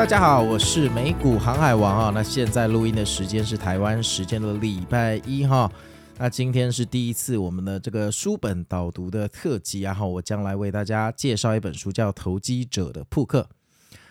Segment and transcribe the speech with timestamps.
[0.00, 2.10] 大家好，我是美股航海王啊。
[2.10, 5.70] 那现在录音的时间是台湾时间的礼拜一哈。
[6.16, 9.94] 那今天是第一次我们的这个书本导读的特辑啊。
[10.02, 13.42] 我将来为大家介绍一本书，叫《投机者的扑克》。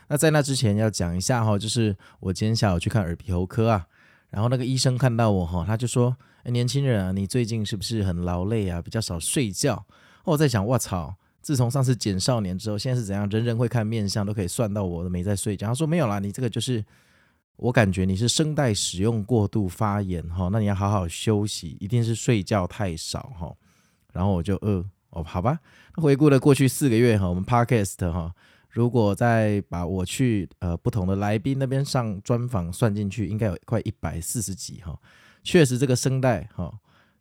[0.09, 3.87] 那在那之前要讲一下哈，就是我今天下午去看耳鼻喉科啊，
[4.29, 6.15] 然后那个医生看到我哈，他就说
[6.45, 8.79] ：“哎，年轻人啊，你最近是不是很劳累啊？
[8.79, 9.83] 比较少睡觉？”
[10.23, 11.15] 我在想，我操！
[11.49, 13.27] 自从上次减少年之后，现在是怎样？
[13.27, 15.65] 人人会看面相，都可以算到我都没在睡觉。
[15.65, 16.85] 他说没有啦，你这个就是
[17.55, 23.51] 我感觉你是声带使用过度发炎哈，那你要好好休息，一定是睡觉太少哈。
[24.13, 25.57] 然后我就呃哦好吧，
[25.95, 28.31] 回顾了过去四个月哈，我们 Podcast 哈，
[28.69, 34.95] 如果再把我去呃不同的来宾那边上专访算进去，应该有快一百四十集哈。
[35.41, 36.71] 确实这个声带哈。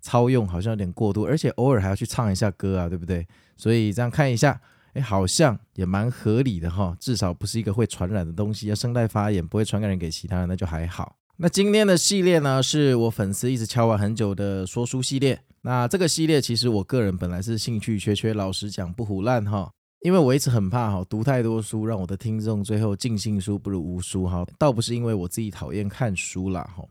[0.00, 3.27] 操用好像有点过度，而且偶尔还要去唱一下歌啊，对不对？
[3.56, 4.60] 所以这样看一下，
[4.94, 6.96] 哎，好像也蛮合理的哈。
[7.00, 11.16] 至少不是一个会传染的东西，要声带发炎不会传染给其他人，那就还好。
[11.36, 15.41] 那今天的系列呢，是我粉丝一直敲完很久的说书系列。
[15.62, 19.70] 那这个系列其实我个人本来是兴趣缺缺，老实讲不胡烂哈，
[20.02, 24.44] 因为我一直很怕哈读太多书，让我的听众最后尽信书不如无书哈。
[24.58, 26.84] 倒不是因为我自己讨厌看书啦哈。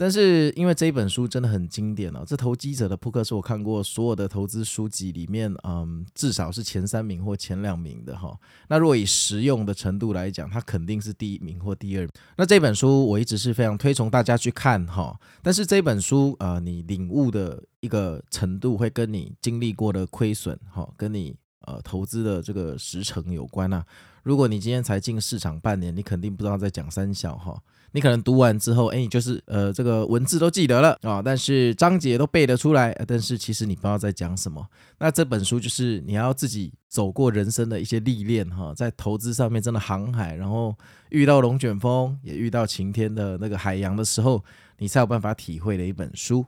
[0.00, 8.34] 但是因为这一本书真的很经典哦，这投机者的扑克是我看过所有的投资书籍里面，嗯，至少是前三名或前两名的哈。
[8.68, 12.10] 那如果以实用的程度来讲，它肯定是第一名或第二名。
[12.38, 15.14] 那这本书我一直是非常推崇大家去看哈。
[15.42, 21.36] 但是这本书啊，你领悟的一个程度会跟你经历过的亏损哈，跟你
[21.66, 23.84] 呃投资的这个时程有关啊。
[24.22, 27.62] 如果你今天才进市场半年，你肯定不知道在讲三小哈。
[27.92, 34.64] 你可能读完之后，哎，你就是呃，这个文字都记得了啊、但是章节都背得出来，但是其实你不知道在讲什么。
[34.98, 40.74] 那这本书就是你要自己走过人生的一些历练哈、在投资上面真的航海，然后
[41.10, 44.44] 遇到龙卷风，也遇到晴天的那个海洋的时候，
[44.78, 46.44] 你才有办法体会的一本书。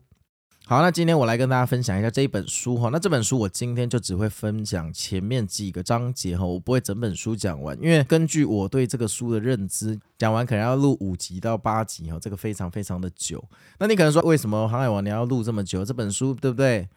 [0.73, 2.89] 好，那今天我来跟大家分享一下这一本书哈。
[2.91, 13.45] 那这本书我今天就只会分享前面几个章节哈，我不会整本书讲完，因为根据我对这个书的认知，讲完可能要录五集到八集哈，这个非常非常的久。
[13.79, 15.85] 那你可能说，为什么航海王你要录这么久？
[15.85, 16.89] 这本书对不对？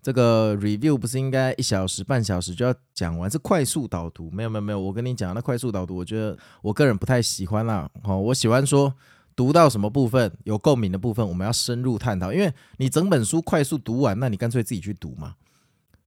[0.00, 3.30] 这个 review 不是应该一小时半小时就要讲完？
[3.30, 4.30] 是快速导读？
[4.30, 7.90] 没有没有没有，我跟你讲，那快速导读，我觉得我个人不太喜欢啦。
[8.04, 8.94] 哦，我喜欢说。
[9.38, 12.32] 读到什么部分有共鸣的部分，我们要深入探讨。
[12.32, 15.36] 因为你整本书快速读完，那你干脆自己去读嘛。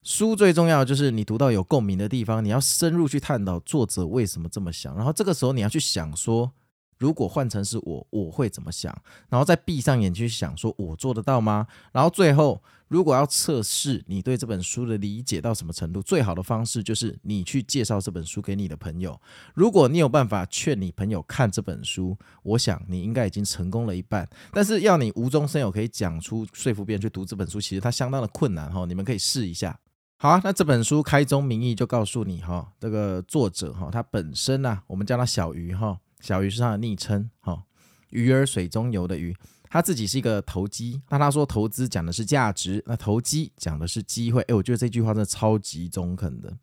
[0.03, 4.94] 书最重要就是你读到有共鸣的地方，你要深入去探讨作者为什么这么想。
[4.97, 6.52] 然后这个时候你要去想说，
[6.97, 8.94] 如果换成是我，我会怎么想？
[9.30, 11.68] 然后再闭上眼去想说，我做得到吗？
[11.94, 12.62] 然后最后。
[12.91, 19.18] 如果要测试你对这本书的理解到什么程度，最好的方式就是你去介绍这本书给你的朋友。
[19.53, 24.30] 如果你有办法劝你朋友看这本书，我想你应该已经成功了一半。
[24.51, 28.84] 但是要你无中生有可以讲出说服别人去读这本书，其实它相当的困难哈。
[28.84, 29.80] 你们可以试一下。
[30.18, 37.63] 好啊，那这本书开宗明义就告诉你哈，这个作者哈，他本身啊，我们叫他小鱼哈，小鱼是他的昵称哈，
[38.09, 39.34] 鱼儿水中游的鱼。
[39.73, 44.41] 他自己是一个投机，那他说投资讲的是价值，那投机讲的是机会。
[44.41, 46.53] 诶，我觉得这句话真的超级中肯的。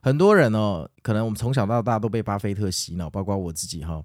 [0.00, 4.02] 很多人哦，可能我们从小到大都被巴菲特洗脑，包括我自己哈，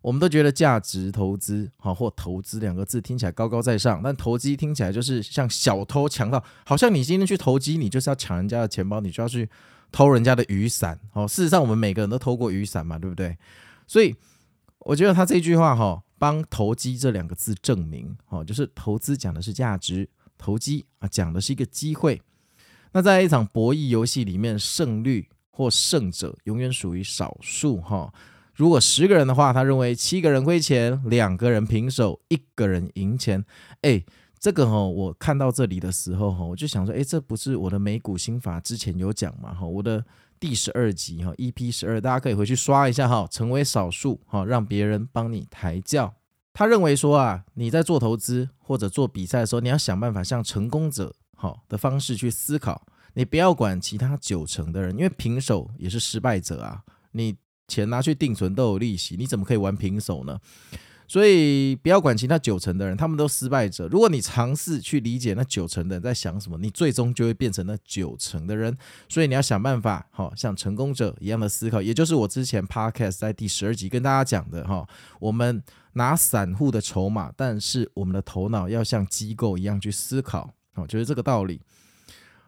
[0.00, 9.50] 我们都觉得价值投资哈或投资两个字听起来高高在上，但投机听起来就是像小偷强盗，好像你今天去投机，你就是要抢人家的钱包，你就要去
[9.90, 11.00] 偷人家的雨伞。
[11.14, 13.36] 哦，事实上我们每个人都偷过雨伞嘛，对不对？
[13.88, 14.14] 所以
[14.78, 16.00] 我觉得他这句话哈。
[16.22, 20.08] 帮投机这两个字证明，哦，就是投资讲的是价值，
[20.38, 22.22] 投机啊讲的是一个机会。
[22.92, 28.14] 那在一场博弈游戏里面，胜率或胜者永远属于少数，哈。
[28.54, 33.44] 如果十个人的话，他认为七个人亏钱，两个人平手，一个人赢钱。
[33.80, 34.04] 哎，
[34.38, 40.04] 这个哈，我看到这里的时候哈，我就想说，哎，这不是我的美股心法之前有讲嘛，哈，我的。
[40.42, 43.28] 第十二集哈，EP 十二，大家可以回去刷一下哈。
[43.30, 46.16] 成为少数哈，让别人帮你抬轿。
[46.52, 52.84] 他认为说啊，你在做投资或者做比赛的时候，你要想办法像成功者好的方式去思考。
[53.14, 56.82] 你不要管其他九成的人，因为平手也是失败者啊。
[57.12, 57.36] 你
[57.68, 60.40] 钱拿去定存都有利息，你怎么可以玩平手呢？
[61.12, 63.86] 所以不要管其他九成的人，他们都失败者。
[63.88, 68.74] 如果你尝试去理解那九成的人在想什么，你最终就会变成那九成的人。
[69.10, 74.88] 所以你要想办法，好像成功者一样的思考，也就是我之前 podcast 在第十二集跟大家讲的哈，
[75.20, 75.62] 我们
[75.92, 81.60] 拿散户的筹码，但是我们的头脑要像机构一样去思考，好，就是这个道理。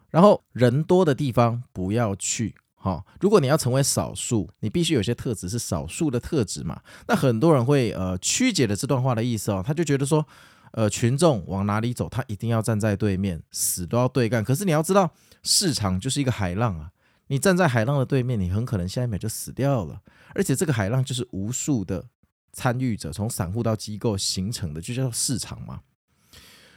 [0.08, 2.54] 然后人多的地方不要去。
[2.84, 6.82] 好，如果你要成为少数，你必须有些特质是少数的特质嘛。
[7.08, 10.26] 那很多人会呃曲解了这段话的意思哦，他就觉得说，
[10.72, 14.44] 呃，群众往哪里走，他一定要站在对面，死都要对干。
[14.44, 15.10] 可是你要知道，
[15.42, 16.90] 市场就是一个海浪啊，
[17.28, 20.02] 你站在海浪的对面，你很可能下一秒就死掉了。
[20.34, 22.04] 而且这个海浪就是无数的
[22.52, 25.80] 参与者，从散户到机构形成的，就叫市场嘛。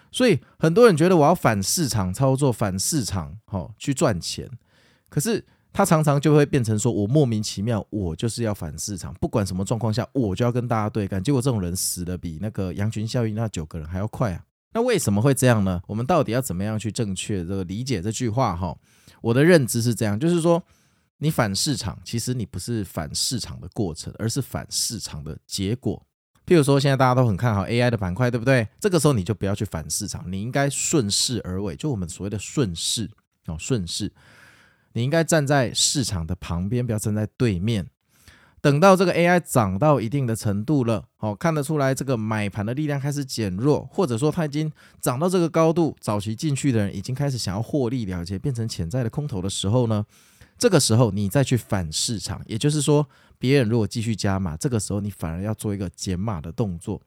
[0.10, 4.50] 所以很多人觉得我要反市场操作，反市场好、哦、去赚钱，
[5.10, 5.46] 可是。
[5.78, 14.44] 他常常就会变成说：“我莫名其妙，我就是要反市场，不管什么状况下，我就要跟大家对干。”结果这种人死的比那个羊群效应那九个人还要快啊！
[14.74, 15.80] 那为什么会这样呢？
[15.86, 18.56] 我们到底要怎么样去正确这个理解这句话？
[18.56, 18.76] 哈，
[19.22, 20.64] 我的认知是这样，就是说，
[21.20, 26.02] 你反市场，其实你不是反市场的过程，而是反市场的结果。
[26.48, 28.68] 譬如说，现在大家都很看好 AI 的板块，对不对？
[28.80, 33.08] 这个时候你就不要去反市场，你应该顺势而为，就我们所谓的顺势
[33.46, 34.12] 哦，顺势。
[34.94, 37.88] 你应该站在市场的旁边，不要站在对面。
[38.60, 44.70] 等到这个 AI 涨到一定的程度了，好，看得出来这个买盘的力量开始减弱，或者说它已经
[45.00, 50.04] 涨到这个高度，早期进去的人已经开始想要获利了结，变成潜在的空头的时候呢，
[50.58, 53.08] 这个时候你再去反市场，也就是说，
[53.38, 57.00] 别人如果继续加码，这个时候你反而要做一个减码的动作。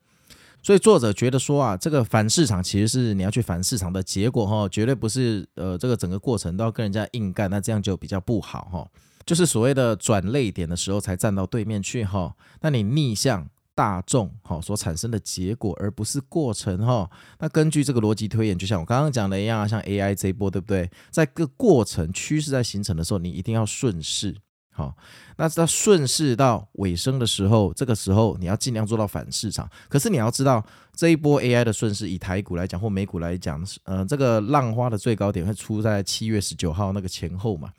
[0.63, 8.89] 所以作者觉得说啊，这个反市场其实是你要去反市场的结果哈，绝对不是呃这个整个过程都要跟人家硬干，那这样就比较不好哈。
[9.25, 17.09] 就是所谓的转泪点的时候才站到对面去哈，那你逆向大众哈所产生的结果，而不是过程哈。
[17.39, 20.91] 那根据这个逻辑推演，就像我刚刚讲的一样，像 AI 这一波对不对？
[21.11, 24.37] 在个过程趋势在形成的时候，你一定要顺势。
[24.81, 24.97] 好，
[25.37, 29.69] 那在顺势到尾声的时候，这个时候你要尽量做到反市场。
[29.91, 37.71] 可是你要知道，这一波 AI 的顺势，以台股来讲或美股来讲，呃，这个浪花的最高点会出在七月十九号那个前后嘛。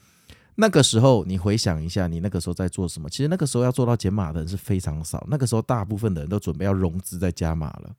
[0.54, 3.10] 那个时候你回想一下，你那个时候在做什么？
[3.10, 7.96] 其实那个时候要做到减码的人是非常少，那个时候大部分的人都准备要融资再加码了。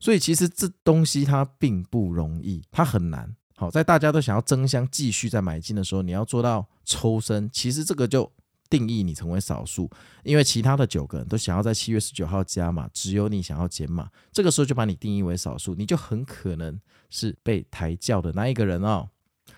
[0.00, 3.36] 所以其实这东西它并不容易，它很难。
[3.60, 8.30] 好，在大家都想要争相继续在买进的时候，你要做到抽身，其实这个就
[8.70, 9.90] 定义你成为少数，
[10.22, 19.08] 因为其他的九个人都想要在七月十九号加码，只有你想要减码，这个时候就把你定义为少数，你就很可能是被抬轿的那一个人哦。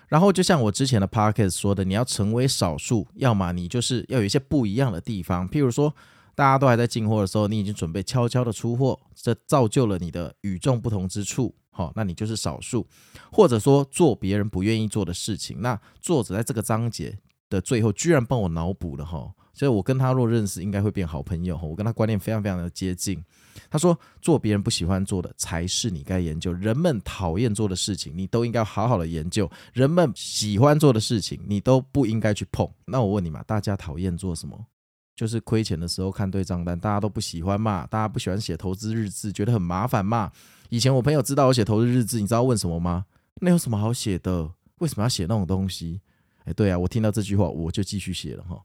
[0.07, 5.93] 然后就像我之前的 podcast 说的，你要成为少数，要么你就是要有一些不一样的地方，譬如说
[6.35, 11.53] 大家都还在进货的时候，你已经准备悄悄的出货，这造就了你的与众不同之处。
[11.69, 12.85] 好，那你就是少数，
[13.31, 15.61] 或者说做别人不愿意做的事情。
[15.61, 17.17] 那作者在这个章节
[17.49, 21.65] 的最后，居然帮我脑补了哈，所以我跟他若认识，应该会变好朋友哈。
[21.65, 23.23] 我跟他观念非常非常的接近。
[23.69, 32.69] 他说，做别人不喜欢做的，才是你该研究；人们讨厌做的事情，你都应该好好的研究；人们喜欢做的事情，你都不应该去碰。
[32.85, 34.57] 那我问你嘛，大家讨厌做什么？
[35.21, 40.31] 就是亏钱的时候看对账单，大家都不喜欢嘛，大家不喜欢写投资日志，觉得很麻烦嘛。
[40.69, 43.05] 以前我朋友知道我写投资日志，你知道问什么吗？
[43.39, 44.49] 那有什么好写的？
[44.79, 46.01] 为什么要写那种东西？
[46.45, 48.59] 哎，对啊，我听到这句话我就继续写了哈。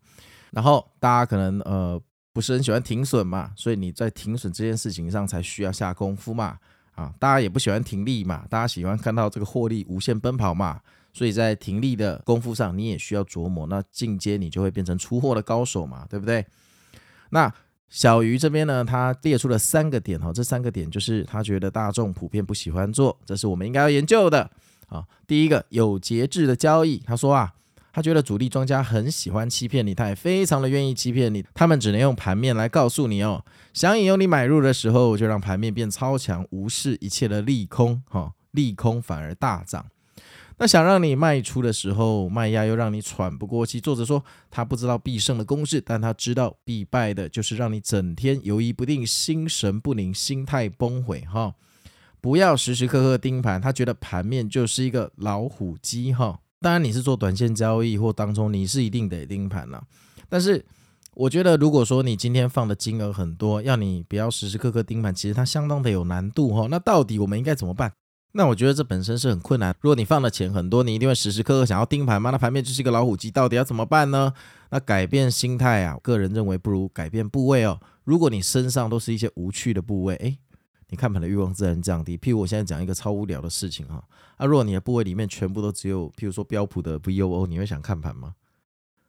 [0.50, 2.00] 然后大家可能呃
[2.32, 6.56] 不是很喜欢停损嘛，所以你在停损这件事情上才需要下功夫嘛。
[6.94, 10.80] 啊，大家也不喜欢停利嘛，大家喜欢看到这个获利无限奔跑嘛，
[11.16, 13.66] 所以在停利的功夫上你也需要琢磨。
[13.66, 16.44] 那进阶你就会变成出货的高手嘛，对不对？
[17.30, 17.52] 那。
[17.88, 24.50] 小鱼这边呢，他列出了三个点哈，这三个点就是他觉得大众普遍不喜欢做，这是我们应该要研究的
[24.88, 25.04] 啊。
[25.24, 27.54] 第一个有节制的交易，他说啊，
[27.92, 39.86] 他觉得主力庄家很喜欢欺骗你，他也非常的愿意欺骗你，他们只能用盘面来告诉你哦，想引诱你买入的时候，就让盘面变超强，无视一切的利空哈，利空反而大涨。
[40.58, 43.78] 那想让你卖出的时候，卖压又让你喘不过气。
[43.78, 51.20] 作者说他不知道必胜的公式，但他知道必败的就是让你整天犹豫不定、心神不宁、心态崩毁。
[51.30, 51.54] 哈，
[52.22, 53.60] 不要时时刻刻盯盘。
[53.60, 56.14] 他觉得盘面就是一个老虎机。
[56.14, 59.84] 哈，当然你是做短线交易或当中，你是一定得盯盘了。
[60.26, 60.64] 但是
[61.12, 66.54] 我觉得，如果说你今天放的金额很多，要你不要时时刻刻盯盘，其实它相当的有难度。
[66.54, 67.92] 哈，那到底我们应该怎么办？
[68.36, 69.74] 那我觉得这本身是很困难。
[69.80, 72.30] 如果你放的钱很多，你一定会时时刻刻想要盯盘吗？
[72.30, 74.32] 那盘面就是一个老虎机，到底要怎么办呢？
[74.70, 77.80] 那改变心态啊，个人认为不如改变部位哦。
[78.04, 80.38] 如果你身上都是一些无趣的部位，诶，
[80.88, 82.18] 你看盘的欲望自然降低。
[82.18, 84.04] 譬如我现在讲一个超无聊的事情哈，
[84.36, 88.34] 啊，如果你的部位里面全部都只有，譬如说标普的 VOO，你会想看盘吗？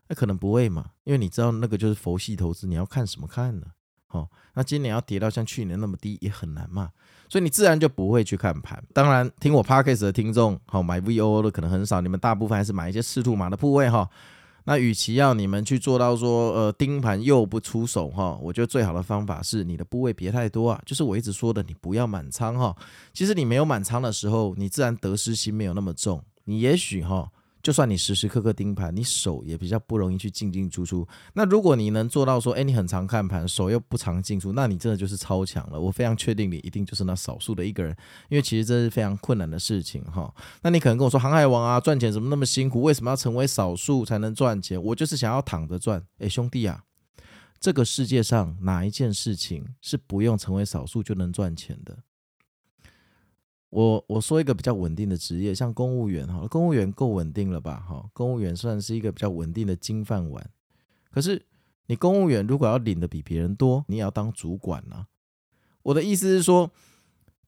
[0.08, 3.68] 那可能不会嘛，因为你知道那个就是佛系投资，你要看什么看呢？
[4.10, 6.92] 哦，那今年要跌到像去年那么低也很难嘛，
[7.30, 8.82] 所以你自然就不会去看盘。
[8.94, 14.10] 当然，听我 Podcast 的听众，好买 VOO 的可能很少，你们大部分还是买一些赤兔马的部位哈。
[14.66, 22.76] 那与其要你们去做到说呃盯盘又不出手哈，我觉得最好的方法是你的部位别太多啊，就是我一直说的，你不要满仓哈。
[23.14, 27.30] 其实你没有满仓的时候，你自然得失心没有那么重，你也许哈。
[27.62, 31.06] 就算你时时刻刻盯盘，你手也比较不容易去进进出出。
[31.34, 35.80] 那如果你能做到说，哎，你很常看盘，手又不常进出，那你真的就是超强了。
[35.80, 37.96] 我非常确定你一定就是那少数的一个人，
[38.30, 40.34] 因为其实这是非常困难的事情哈。
[40.62, 42.82] 那你可能跟我说，航海王啊，赚钱怎么那么辛苦？
[42.82, 44.82] 为什么要成为少数才能赚钱？
[44.82, 46.02] 我就是想要躺着赚。
[46.20, 46.84] 哎，兄弟啊，
[47.60, 51.98] 这个世界上哪一件事情是不用成为少数就能赚钱的？
[53.78, 57.86] 我我说一个比较稳定的职业，像公务员哈，公务员够稳定了吧？
[57.88, 60.50] 哈，公务员算是一个比较稳定的金饭碗。
[61.12, 61.46] 可是
[61.86, 65.06] 你公务员如果要领的比别人多，你也要当主管啊。
[65.84, 66.72] 我的意思是说，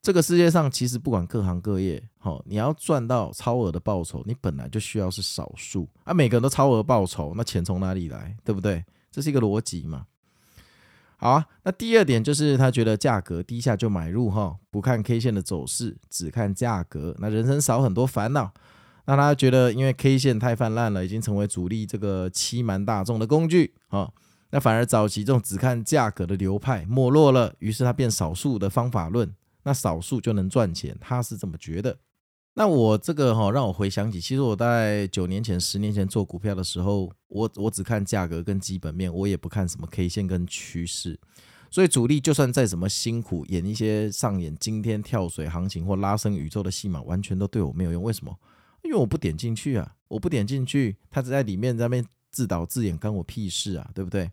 [0.04, 6.14] 这个世界上其实不管各行各业，哈，你要赚到超额的报酬，你本来就需要是少数啊。
[6.14, 8.38] 每个人都超额报酬，那钱从哪里来？
[8.44, 8.86] 对不对？
[9.10, 10.06] 这是一个逻辑嘛。
[11.22, 18.54] 好啊，那第二点就是他觉得价格低下就买入哈，不看 K 线的走势，只看价格，那人生少很多烦恼。
[19.06, 24.10] 那他觉得因为 K 线太泛滥了，已经成为主力这个欺瞒大众的工具啊。
[24.52, 31.98] 那反而早期这种只看价格的流派没落了，于是他变少数的方法论，那少数就能赚钱，他是这么觉得。
[32.60, 41.18] 那我这个哈，让我回想起，其实我在九年前、十年前做股票的时候，我我只看价格跟基本面，我也不看什么 K 线跟趋势。
[41.72, 48.04] 所以主力就算再怎么辛苦，演一些上演惊天跳水行情或拉升宇宙的戏码，完全都对我没有用。
[48.04, 48.38] 为什么？
[48.84, 54.30] 因为我不点进去啊，我不点进去，他只在里面在那边自导自演，关我屁事啊，对不对？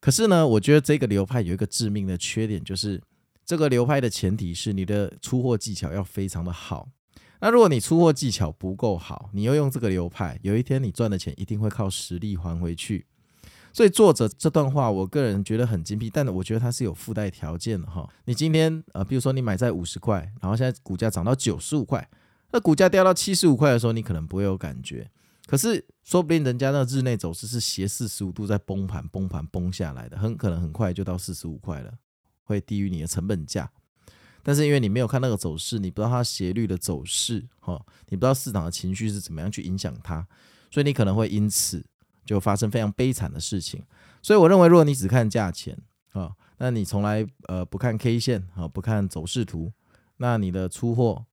[0.00, 3.00] 可是呢，我觉得这个流派有一个致命的缺点，就是
[3.46, 6.88] 这个流派的前提是你的出货技巧要非常的好。
[7.40, 13.06] 那如果你出货技巧不够好，你又用这个流派，有一天你赚的钱一定会靠实力还回去。
[13.72, 18.08] 所以作者这段话，我个人觉得很精辟，但我觉得它是有附带条件的哈。
[18.24, 22.08] 你今天呃，比如说你买在五十块，然后现在股价涨到九十五块，
[22.50, 25.08] 那股价掉到七十五块的时候，你可能不会有感觉。
[25.46, 31.92] 可是说不定人家那日内走势是斜四十五度在崩盘、崩盘、崩下来的，很可能很快就到四十五块了，
[32.42, 33.70] 会低于你的成本价。
[34.42, 40.26] 但是因为你没有看那个走势，你不知道它斜率的走势，哈，你不知道市场的情绪是怎么样去影响它，
[40.70, 41.84] 所以你可能会因此
[42.24, 43.84] 就发生非常悲惨的事情。
[44.22, 45.76] 所以我认为，如果你只看价钱，
[46.12, 49.72] 啊，那你从来呃不看 K 线，啊，不看走势图，
[50.16, 51.24] 那你的出货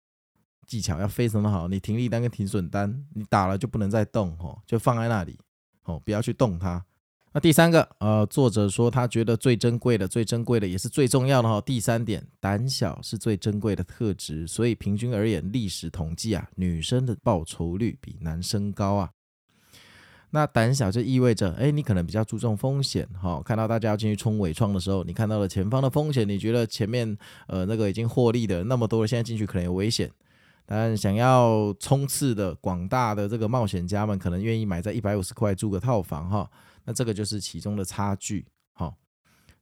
[0.65, 5.39] 技巧要非常的好，你停利单跟停损单，你打了就不能再动，哦，就放在那里，
[5.83, 6.85] 哦，不要去动它。
[7.33, 11.61] 那第三个，呃，作者说他觉得最珍贵的、最珍贵的也是最重要的哈。
[11.61, 19.11] 第三点，胆小是最珍贵的特质，所以平均而言，历史统计啊，女生的报酬率比男生高啊。
[20.31, 23.41] 那胆小就意味着，哎，你可能比较注重风险哈。
[23.45, 27.17] 看到大家要进去冲尾创的时候，你看到了前方的风险，你觉得前面
[27.47, 30.09] 呃那个已经获利的那么多了，现在进去可能有危险。
[30.65, 36.49] 但想要冲刺的广大的这个冒险家们，可能愿意买在一百五十块租个套房哈。
[36.87, 38.95] 那这个就是其中的差距，好，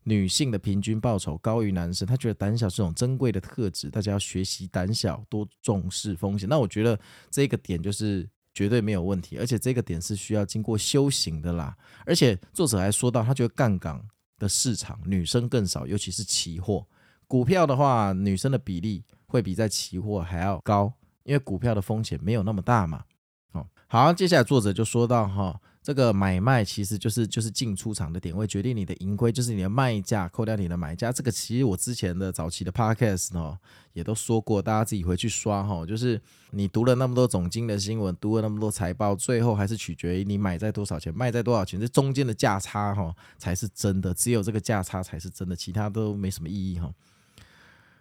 [0.04, 6.48] 女性的平均报酬高于男生，他觉得胆小是种珍贵的特质，大家要学习胆小，多重视风险。
[6.48, 7.00] 那我觉得
[7.32, 11.76] 这个点就是绝对没有问题，而且这个点是需要经过修行的啦。
[12.06, 14.00] 而且作者还说到，他觉得杠杆
[14.38, 16.86] 的市场女生更少，尤其是期货
[17.26, 23.04] 股票的话，女生的比例会比在期货还要高，因为股票的风险没有那么大嘛。
[23.52, 25.60] 好，好，接下来作者就说到哈。
[25.86, 31.12] 这个买卖其实就是就是进出场的点位决定你的盈亏，就是你的卖价扣掉你的买价。
[31.12, 33.56] 这个其实我之前的早期的 podcast 哦
[33.94, 35.86] 也都说过，大家自己回去刷哈。
[35.86, 46.92] 就是你读了那么多总经的新闻，读了那么多财报，最后还是取决于你买在多少钱，卖在多少钱，这中间的价差哈才是真的，只有这个价差才是真的，其他都没什么意义哈。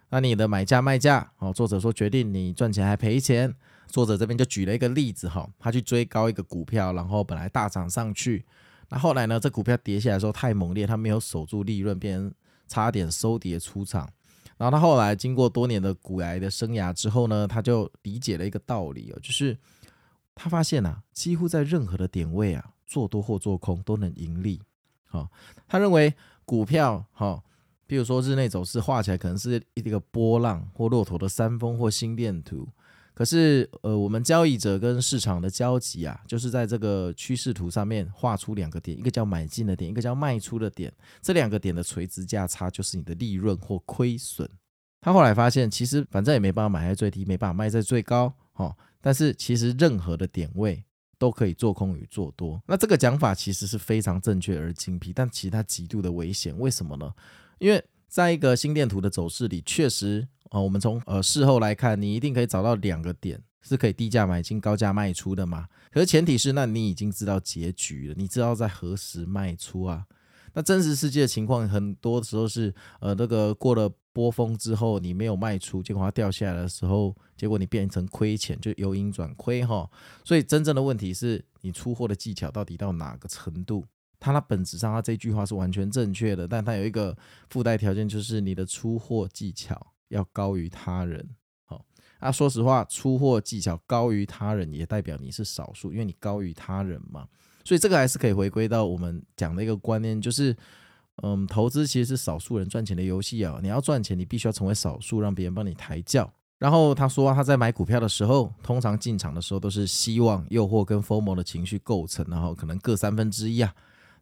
[0.09, 3.53] 那你的买价卖价哦，作者说决定你赚钱还赔钱。
[3.87, 8.45] 作者这边就举了一个例子哈，他去追高一个股票，然后本来大涨上去，
[8.89, 12.33] 那后来呢，这股票跌下来的时候太猛烈，他没有守住利润，变
[12.67, 14.09] 差点收跌出场。
[14.57, 19.57] 然后他后来经过多年的股癌的生涯之后呢，他就理解了一个道理哦，就是
[20.33, 24.61] 他发现啊，几乎在任何的点位啊，做多或做空都能盈利。
[25.05, 25.29] 好，
[25.67, 26.13] 他认为
[26.45, 27.41] 股票哈，
[27.85, 32.67] 比如说日内走势画起来可能是一个波浪或骆驼的山峰或心电图。
[33.15, 40.91] 可是，呃，我们交易者跟市场的交集啊，就是在这个趋势图上面画出两个点，一个叫买进的点，一个叫卖出的点。
[41.21, 44.47] 这两个点的垂直价差就是你的利润或亏损。
[44.99, 48.75] 他后来发现，其实反正也没办法买在最低，没办法卖在最高，哦。
[48.99, 50.83] 但是其实任何的点位
[51.17, 52.61] 都可以做空与做多。
[52.67, 56.57] 那这个讲法其实是非常正确而精辟，但其实它极度的危险。
[56.59, 57.13] 为什么呢？
[57.59, 60.27] 因为在一个心电图的走势里，确实。
[60.51, 65.67] 啊，我们从呃事后来看，你一定可以找到两个点是可以低价买进、高价卖出的嘛。
[65.91, 70.05] 可是前提是，那你已经知道结局了，你知道在何时卖出啊？
[70.53, 79.89] 那真实世界的情况，很多时候是呃那个过了波峰之后，你没有卖出，结果它掉下来的时候，结果你变成亏钱，就由盈转亏哈。
[80.23, 83.83] 所以真正的问题是你出货的技巧到底到哪个程度？
[84.25, 87.15] 它那本质上，它这句话是完全正确的，但它有一个
[87.49, 89.93] 附带条件，就是你的出货技巧。
[90.09, 91.27] 要高于他人，
[91.65, 91.83] 好，
[92.19, 97.27] 啊，说实话，出货技巧高于他人，也代表你是少数，因为你高于他人嘛，
[97.63, 100.55] 所以这个还是可以回归到我们讲的一个观念，就是，
[101.23, 106.31] 嗯，投资其实是少数人赚钱的游戏啊，你要赚钱，你必须要成为少数，让别人帮你抬轿。
[106.59, 113.73] 然后他说他在买股票的时候，通常进场的时候都是希望、诱惑跟 FOMO 的情绪构成，然后可能各三分之一啊，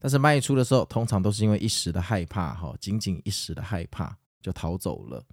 [0.03, 5.23] 但是卖出的时候，通常都是因为一时的害怕，哈，仅仅一时的害怕就逃走了。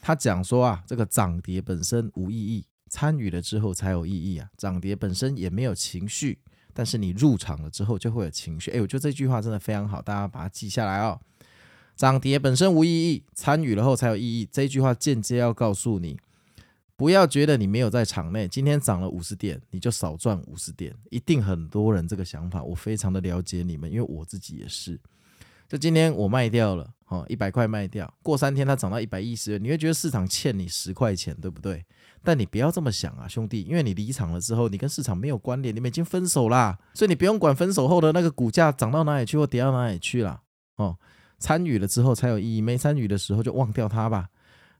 [0.00, 4.48] 他讲说啊，这个涨跌本身无意义，参与了之后才有意义啊。
[4.56, 6.38] 涨跌本身也没有情绪，
[6.72, 8.70] 但是你入场了之后就会有情绪。
[8.70, 11.20] 哎，我觉得这句话真的非常好，大家把它记下来哦。
[11.96, 14.48] 涨跌本身无意义，参与了后才有意义。
[14.52, 16.16] 这句话间接要告诉你，
[17.02, 20.94] 不要觉得你没有在场内，今天涨了五十点，你就少赚五十点。
[21.10, 24.96] 一定很多人这个想法，我非常的了解你们，因为我自己也是。
[25.68, 31.84] 就今天我卖掉了，哦，一百块卖掉，过三天它涨到一百一十，你会觉得市场欠你十块钱，对不对？
[32.22, 40.40] 但你不要这么想啊，兄弟，因为你离场了之后，你跟市场没有关联，你们已经分手啦，所以你不用管分手后的那个股价涨到哪里去或跌到哪里去了，
[40.76, 40.96] 哦，
[41.40, 44.28] 参与了之后才有意义，没参与的时候就忘掉它吧。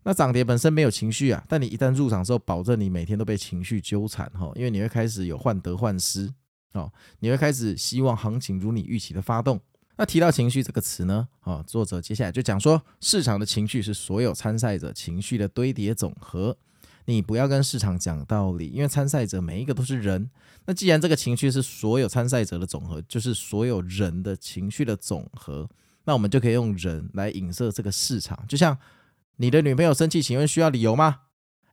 [0.05, 6.33] 那涨跌本身没有情绪啊，但你一旦入场之后，保证你每天都被情绪纠缠，哈，因为你会开始有患得患失，
[6.73, 9.61] 哦，你会开始希望行情如你预期的发动。
[9.97, 16.57] 那提到情绪这个词呢，啊，作者接下来就讲说，市场的情绪是所有参赛者情绪的堆叠总和。
[17.05, 20.31] 你不要跟市场讲道理，因为参赛者每一个都是人。
[20.67, 25.69] 那既然这个情绪是所有参赛者的总和，就是所有人的情绪的总和，
[26.05, 28.39] 那我们就可以用人来影射这个市场。
[28.49, 28.77] 就像
[29.37, 31.21] 你的女朋友生气，请问需要理由吗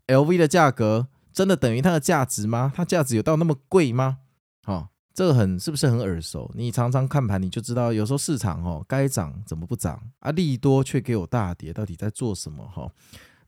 [0.08, 2.72] ？LV 的价格真的等于它的价值吗？
[2.76, 4.20] 它价值有到那么贵吗？
[4.64, 4.90] 好。
[5.12, 6.50] 这个很是不是很耳熟？
[6.56, 10.32] 你常常看盘，你就知道，有时候市场哦该涨怎么不涨啊？
[10.32, 12.66] 利多却给我大跌，到底在做什么？
[12.66, 12.90] 哈，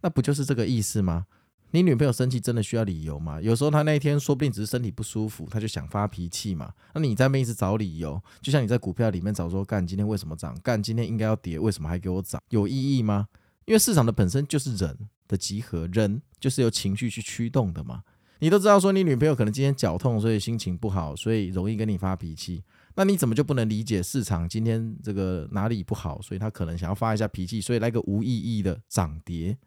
[0.02, 1.28] 那不就是这个意思吗？
[1.70, 3.40] 你女朋友生气真的需要理由吗？
[3.40, 6.74] 有时候她那一天说不定只是身体不舒服，她就想发脾气嘛。
[6.94, 10.54] 那你在那边一直找理由，就像你在股票里面找说，干今天为什么涨？
[10.62, 12.42] 干今天应该要跌，为什么还给我涨？
[12.50, 13.30] 有意义吗？
[13.72, 14.98] 因为市场的本身就是人
[15.30, 18.04] 的集合，人就是由情绪去驱动的嘛。
[18.40, 22.62] 你都知道说你女朋友可能今天脚痛，所以心情不好，所以容易跟你发脾气。
[22.96, 29.58] 那你怎么就不能理解市场今天这个哪里不好，所以他可能想要发一下脾气，所以来个无意义的涨跌，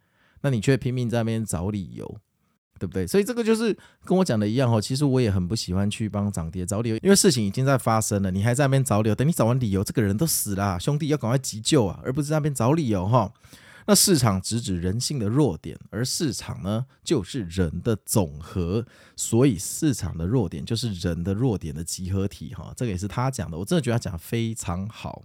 [0.43, 2.05] 那你却拼命在那边找理由，
[2.79, 3.07] 对不对？
[3.07, 4.79] 所以这个就是跟我讲的一样哦。
[4.79, 9.15] 其实我也很不喜欢去帮涨跌找理由，因为事情已经在发生了，你还在那边找理由。
[9.15, 13.33] 等你找完理由，这个人都死了，兄弟要赶快急救啊，而不是在那边找理由哈。
[13.87, 22.73] 那市场直指人性的弱点，而市场呢，就是人的总和，所以市场的弱点就是人的弱点的集合体哈。
[22.77, 25.23] 这个也是他讲的，我真的觉得他讲的非常好。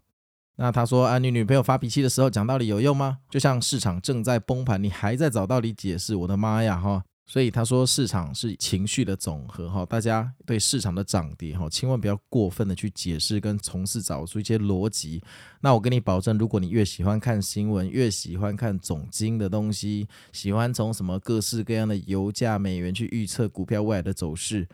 [0.57, 3.19] 那他说啊，你女朋友发脾气的时候讲道理有用吗？
[3.29, 7.05] 就像市场正在崩盘，你还在找道理解释，我的妈呀哈！
[7.31, 15.21] 所以他说，市场是情绪的总和哈，大家对市场的涨跌哈，千万不要过分的去解释跟从事找出一些逻辑。
[15.61, 24.67] 那我跟你保证，如果你越喜欢看新闻，越喜欢看总经的东西，喜欢从什么各式各样的油价、美元去预测股票未来的走势，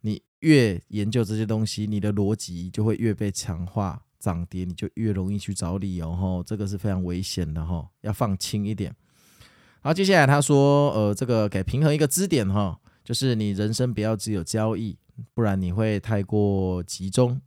[0.00, 8.92] 你越研究这些东西，你的逻辑就会越被强化，涨跌你就越容易去找理由哈，这个是非常危险的哈，要放轻一点。
[9.86, 14.96] 好，接下来他说，呃，这个给平衡一个支点哈，就是你人生不要只有交易，
[15.34, 17.38] 不然你会太过集中。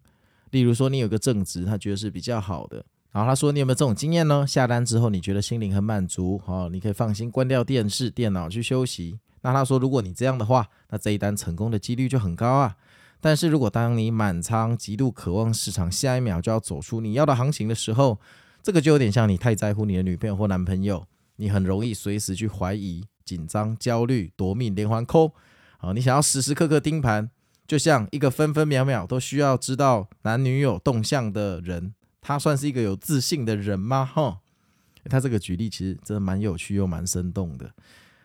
[0.52, 4.46] 例如说，你有个正职，他觉得是比较好的，然后他说：“你有没有这种经验呢？
[4.46, 9.18] 下单之后你觉得心灵很满足，哦，你可以放心关掉电视、电脑去休息。
[9.42, 12.76] 那他说，如果你这样的话，那这一单成功的几率就很高啊。
[13.20, 18.20] 但是如果当你满仓、极度渴望市场下一秒就要走出你要的行情的时候，
[18.62, 21.04] 这个就有点像你太在乎你的女朋友或男朋友，
[21.38, 25.34] 你很容易随时去怀疑、紧张、焦虑、夺命连环扣。
[25.80, 27.32] 好，你想要时时刻刻盯盘，
[27.66, 34.04] 就像一个分分秒秒都需要知道男女友动向的人。”他算是一个有自信的人吗？
[34.04, 34.40] 哈，
[35.06, 37.72] 他这个举例其实真的蛮有趣又蛮生动的。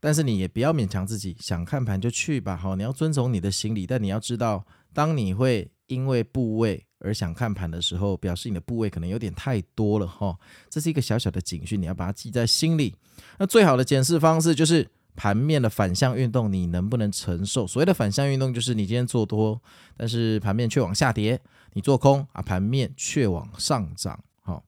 [0.01, 2.57] 但是你也不要勉强自己，想看盘就去吧。
[2.57, 10.07] 哈，你要遵从你的心理，但你要知道，当你会因为部位而想看盘的时候，表示你的部位可能有点太多了。
[10.07, 10.39] 哈，
[10.71, 12.95] 这是一个小小的警讯，你要把它记在心里。
[13.39, 17.67] 那最好的检视方式就是盘面的反向运动，你能不能承受？
[17.67, 19.61] 所谓的反向运动，就是你今天做多，
[19.97, 21.41] 但是盘面却往下跌。
[21.75, 24.63] 你做空啊，盘面却往上涨，好，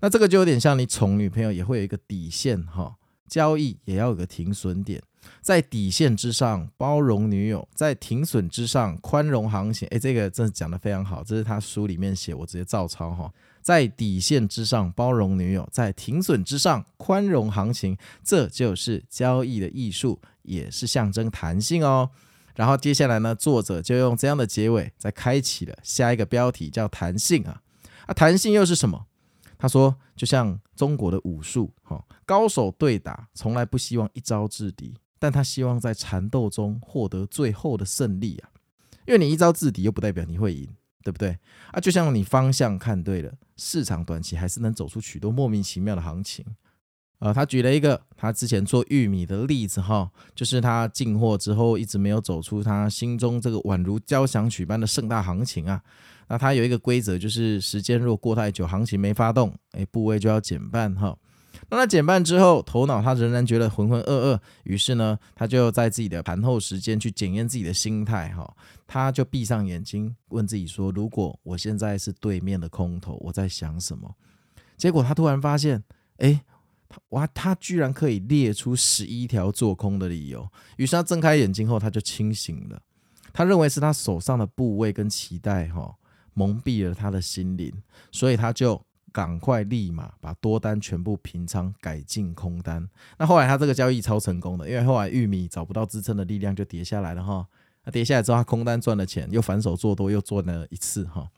[0.00, 2.96] 那这个就有点像你宠女朋友也会有一个底线哈，
[3.28, 5.02] 交易也要有个停损点，
[5.40, 22.10] 在底线之上包容女友，在停损之上宽容行情，诶，这个真的讲得非常好，这是他书里面写，我直接照抄哈，在底线之上包容女友，在停损之上宽容行情，这就是交易的艺术，也是象征弹性哦。
[22.54, 27.62] 然后接下来呢，作者就用这样的结尾，再开启了下一个标题，叫弹性啊。
[28.06, 29.06] 啊，弹性又是什么？
[29.56, 38.50] 他说，就像中国的武术，哈，高手对打从来不希望一招制敌，但他希望在缠斗中获得最后的胜利啊。
[39.06, 40.68] 因为你一招制敌，又不代表你会赢，
[41.04, 41.38] 对不对？
[41.70, 46.44] 啊，就像你方向看对了，市场短期还是能走出许多莫名其妙的行情。
[47.18, 55.82] 呃，他举了一个他之前做玉米的例子哈，就是他进货之后一直没有走出他心中这个宛如交响曲般的盛大行情啊。
[56.28, 61.14] 那他有一个规则，就是时间若过太久，行情没发动，哎，部位就要减半哈。
[61.70, 68.54] 那他减半之后，头脑他仍然觉得浑浑噩噩，于是呢，他就在自己的盘后时间去检验自己的心态哈。
[68.86, 74.14] 他就闭上眼睛问自己说：如果我现在是对面的空头，我在想什么？
[74.76, 75.82] 结果他突然发现，
[76.18, 76.42] 哎。
[77.10, 80.50] 哇，他居然可以列出十一条做空的理由。
[80.76, 82.82] 于是他睁开眼睛后，他就清醒了。
[83.32, 85.94] 他认为是他手上的部位跟期待哈
[86.34, 87.72] 蒙蔽了他的心灵，
[88.10, 92.88] 所以他就赶快立马把多单全部平仓改进空单。
[93.18, 97.46] 那后来他这个交易超成功的，因为后来玉米找不到支撑的力量就跌下来了哈。
[97.84, 101.28] 那跌下来之后，他空单赚了钱，又反手做多，又做了一次哈。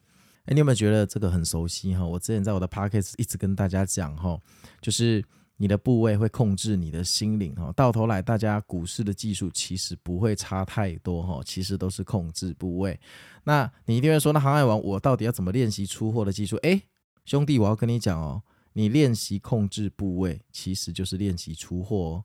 [0.45, 2.05] 哎，你有没有觉得这个很熟悉哈？
[2.05, 4.41] 我之前在我的 podcast 一直跟大家讲哈，
[4.81, 5.25] 就是。
[5.59, 12.99] 你的部位会控制你的心灵哈，到头来大家股市的技术其实不会差太多哈，其实都是控制部位。
[13.45, 16.57] 那你一定会说，那航海王我到底要怎么练习出货的技术？
[16.63, 16.83] 诶，
[17.25, 22.25] 兄弟，我要跟你讲哦，你练习控制部位，其实就是练习出货哦，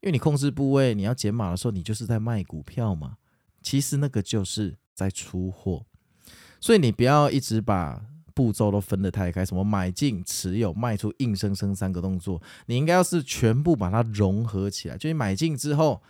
[0.00, 3.16] 因为你控制部位，你要减码的时候，你就是在卖股票嘛，
[3.62, 5.86] 其实那个就是在出货，
[6.60, 8.06] 所以你不要一直把。
[8.36, 14.98] 步骤都分得太开，什么买进、持有、卖出，硬生生三个动作，你应该要是全部把它融合起来。
[14.98, 16.02] 就你买进之后，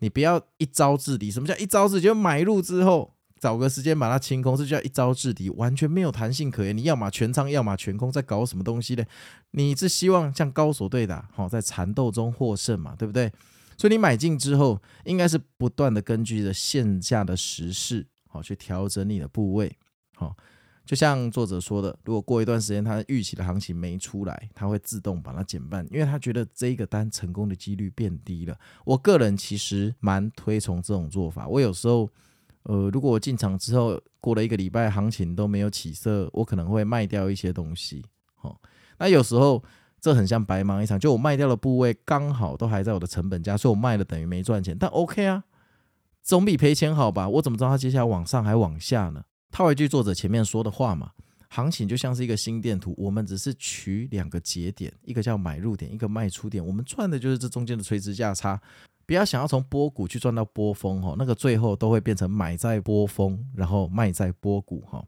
[0.00, 1.30] 你不要一招制敌。
[1.30, 2.06] 什么叫一招制敌？
[2.06, 6.76] 就买入之后找个时间把它清空，这叫一招制敌，完全没有弹性可言。
[6.76, 9.04] 你要么全仓，要么全空，在搞什么东西呢？
[9.52, 13.32] 你是希望像高手对打，好在缠斗中获胜嘛，对不对？
[13.78, 19.74] 所以你买进之后，应该是不断的根据着线下的时势，好去调整你的部位，
[20.14, 20.36] 好。
[20.86, 28.58] 就像作者说的，如果过一段时间他预期的行情没出来，他会自动把它减半，因为他觉得这个单成功的几率变低了。
[28.84, 31.46] 我个人其实蛮推崇这种做法。
[31.46, 32.10] 我有时候，
[32.64, 38.04] 呃，如果我进场之后过了一个礼拜行情都没有起色，我可能会卖掉一些东西。
[38.42, 38.54] 哦，
[38.98, 39.62] 那有时候
[40.00, 45.44] 这很像白忙一场，就我卖掉的部位刚好都还在我的成本价，所以我卖了等于没赚钱，但 OK 啊，
[46.22, 47.28] 总比赔钱好吧？
[47.28, 49.24] 我怎么知道它接下来往上还往下呢？
[49.50, 51.12] 套一句作者前面说的话嘛，
[51.48, 58.60] 行情就像是一个心电图，我们只是取两个节点，一个叫买入点，一个卖出点，我们赚的就是这中间的垂直价差。
[59.10, 65.04] 不要想要从波谷去赚到波峰哈，那个最后都会变成买在波峰，然后卖在波谷哈。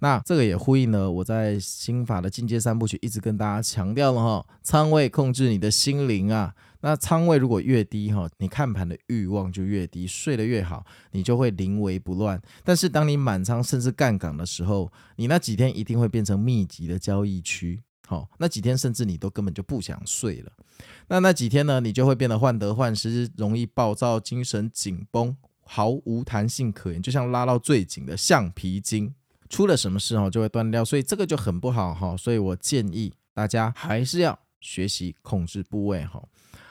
[0.00, 6.52] 那这个也呼应了我在心法的进阶三部曲一直跟大家强调了哈，仓位控制你的心灵啊。
[6.80, 12.42] 那仓位如果越低哈，你看盘的欲望就越低，睡得越好，你就会临危不乱。
[12.64, 17.84] 但是当你满仓甚至杠杆的时候，你那几天一定会变成密集的交易区。
[18.08, 20.50] 好，那几天甚至你都根本就不想睡了。
[21.08, 29.14] 那那几天呢，你就会变得患得患失，容易暴躁，精神紧绷，毫无弹性可言，就像拉到最紧的橡皮筋。
[29.50, 32.16] 出了什么事哦就会断掉，所以这个就很不好哈。
[32.16, 36.26] 所以我建议大家还是要学习控制部位哈。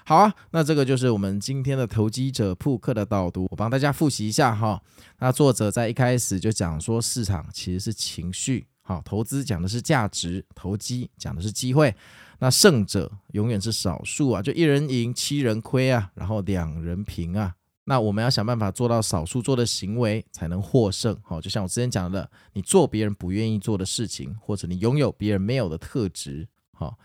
[0.06, 4.82] 好啊，那这个就是我们今天的投机者扑克的导读，我帮大家复习一下哈。
[5.20, 11.94] 那作者在一开始就讲说，市场其实是情绪，好，投资讲的是价值，投机讲的是机会。
[12.40, 17.54] 那胜者永远是少数啊，就一人赢，七人亏啊，然后两人平啊。
[17.84, 21.14] 那我们要想办法做到少数做的行为才能获胜。
[21.22, 26.48] 好，就像我之前讲的，你做别人不愿意做的事情，或者你拥有别人没有的特质。
[26.72, 26.98] 好，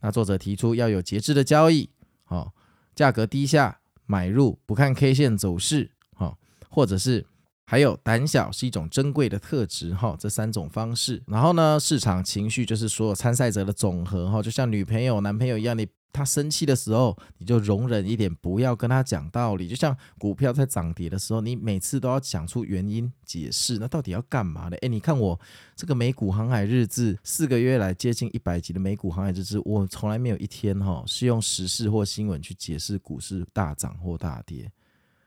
[0.00, 1.88] 那作者提出要有节制的交易。
[2.24, 2.52] 好，
[2.96, 6.36] 价格低下买入，不看 K 线走势，好，
[6.68, 7.24] 或者是
[7.70, 11.22] 还有胆小是一种珍贵的特质，哈，这三种方式。
[11.26, 19.68] 然后呢，市场情绪就是所有参赛者的总和，哈，就像女朋友、男朋友一样，你他生气的时候，你就容忍一点，不要跟他讲道理。
[19.68, 24.76] 就像股票在涨跌的时候，你每次都要讲出原因解释，那到底要干嘛呢？
[24.78, 25.38] 诶，你看我
[25.76, 34.72] 这个美股航海日志，四个月来接近一百集的美股航海日志，我从来没有一天哈是用时事或新闻去解释股市大涨或大跌。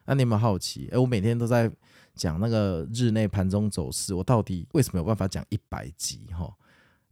[0.06, 0.90] 那你有没有好奇？
[0.92, 1.72] 诶，我每天都在
[2.22, 6.28] 讲那个日内盘中走势，我到底为什么有办法讲一百集？
[6.38, 6.48] 哈？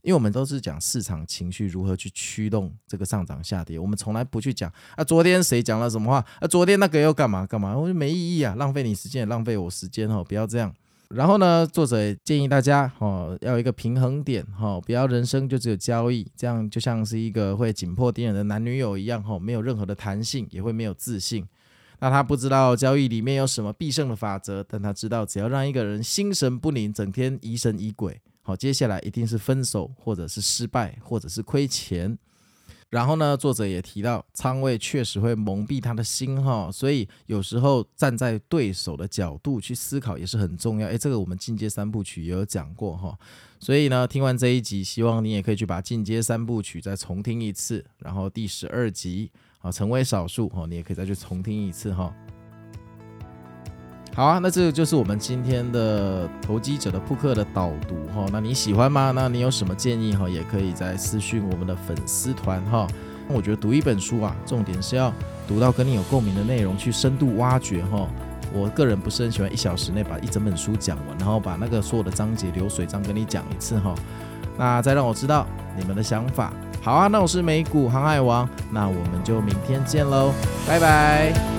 [0.03, 10.71] 因为我们都是讲市场情绪如何去驱动这个上涨下跌，我们从来不去讲啊，昨天谁讲了什么话啊，昨天那个又干嘛干嘛，我就没意义啊，浪费你时间也浪费我时间哦，不要这样。
[11.09, 21.43] 然后呢，作者建议大家哦，要一个平衡点哈，不要人生就只有交易，这样就像是一个会紧迫盯人的男女友一样哈，没有任何的弹性，也会没有自信。
[21.99, 28.21] 那他不知道交易里面有什么必胜的法则，但他知道只要让一个人心神不宁，整天疑神疑鬼。
[28.41, 32.17] 好，接下来一定是分手，或者是失败，或者是亏钱。
[32.89, 40.87] 然后呢，作者也提到，仓位确实会蒙蔽他的心哈，所以有时候站在对手的角度去思考也是很重要。
[40.87, 43.15] 诶，这个我们进阶三部曲也有讲过哈。
[43.59, 47.85] 所以呢，听完这一集，希望你也可以去把进阶三部曲再重听一次。
[47.99, 52.13] 然后第十二集啊，成为少数哈，你也可以再去重听一次哈。
[54.15, 58.25] 好啊，那这个就是我们今天的投机者的扑克的导读哈。
[58.31, 59.11] 那你喜欢吗？
[59.11, 60.27] 那你有什么建议哈？
[60.27, 62.87] 也可以在私讯我们的粉丝团哈。
[63.27, 65.13] 那我觉得读一本书啊，重点是要
[65.47, 68.07] 读到跟你有共鸣的内容，去深度挖掘哈。
[68.51, 73.93] 我个人不是很喜欢一小时内把一整本书讲完，然后把那个所有的章节流水账跟你讲一次哈。
[74.57, 75.45] 那再让我知道
[75.77, 76.51] 你们的想法。
[76.81, 80.33] 好啊，那我是美股航海王，那我们就明天见喽，
[80.67, 81.58] 拜拜。